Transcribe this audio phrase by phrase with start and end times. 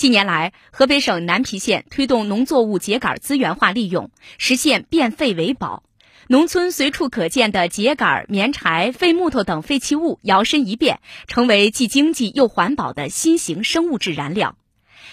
[0.00, 5.82] 近年来，河北省南皮县推动农作物秸秆资源化利用，实现变废为宝。
[6.26, 14.56] 农村随处可见的秸秆、棉柴、废木头等废弃物摇身一变，成为既经济又环保的新型生物质燃料。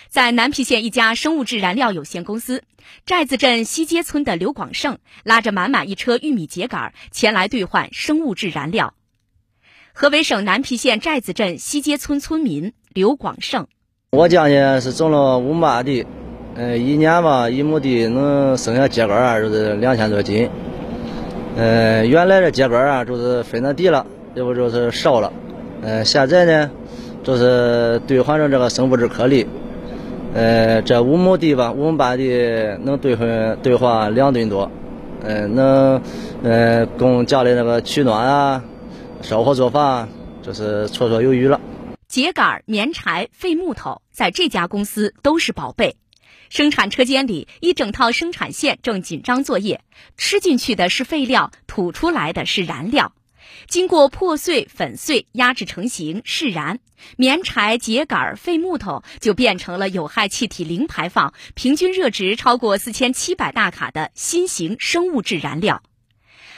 [0.07, 2.63] 在南皮县一家生物质燃料有限公司，
[3.05, 8.93] 寨子镇西街村的刘广胜拉着满满一车玉米秸秆前来兑换生物质燃料。
[9.91, 13.67] 河北省南皮县寨子镇西街村村民刘广胜：
[14.11, 16.05] 我家呢是种了五亩地，
[16.55, 20.49] 呃，一年吧一亩地能剩下秸秆啊，就是两千多斤。
[21.57, 25.33] 呃，原来的秸秆啊，就是分了地了，要不就是烧了。
[25.81, 26.71] 呃，现在呢，
[27.21, 29.45] 就是兑换成这个生物质颗粒。
[30.33, 34.71] 呃，这五亩地吧，五亩半地能兑换兑换两吨多。
[35.21, 36.01] 呃，能
[36.45, 38.63] 呃供家里那个取暖啊。
[39.21, 40.07] 烧火做饭
[40.41, 41.59] 就是绰绰有余了。
[42.17, 45.97] 秸秆、棉柴、废木头，在这家公司都是宝贝。
[46.49, 49.81] 生产车间里，一整套生产线正紧张作业。
[50.17, 53.13] 吃进去的是废料，吐出来的是燃料。
[53.67, 56.79] 经过破碎、粉碎、压制成型释燃，
[57.17, 65.83] 棉柴、秸秆、废木头就变成了有害气体零排放、平均热值超过四千七百大卡的新型生物质燃料。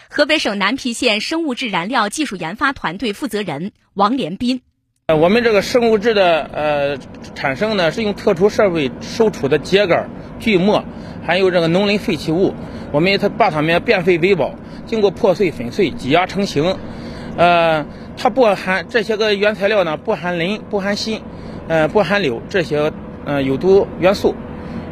[0.10, 4.62] 河北省南皮县生物质燃料技术研发团队负责人王连斌：
[5.10, 6.98] 呃，我们这个生物质的呃
[7.34, 10.06] 产生呢，是用特殊设备收储的秸秆、
[10.38, 10.84] 锯末，
[11.26, 12.54] 还有这个农林废弃物，
[12.92, 14.54] 我们它把它们变废为宝，
[14.86, 16.78] 经过破碎、粉碎、挤压成型。
[17.38, 21.24] 呃，它不含这些个原材料呢，不含磷、不含锌，
[21.68, 22.92] 呃，不含硫这些
[23.26, 24.36] 呃有毒元素。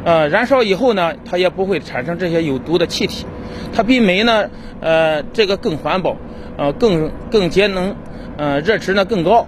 [0.04, 3.28] 呃，燃烧以后呢，它也不会产生这些有毒的气体。
[3.72, 4.50] 它比煤呢，
[4.82, 6.18] 呃，这个更环保，
[6.58, 7.96] 呃，更更节能，
[8.36, 9.48] 呃，热值呢更高。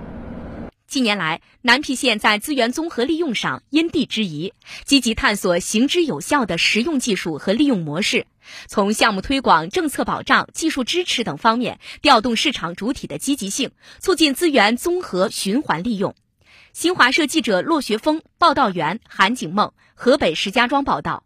[0.90, 4.54] 近年来，南皮县在资源综合利用上因地制宜，
[4.86, 8.26] 积极探索行之有效的实用技术和利用模式，
[8.68, 16.16] 从项目推广、政策保障、技术支持等方面调动市场主体的积极性，促进资源综合循环利用。
[16.74, 21.24] 新华社记者骆学峰、报道员韩景梦，河北石家庄报道。